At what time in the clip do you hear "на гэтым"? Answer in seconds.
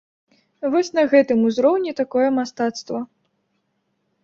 0.99-1.43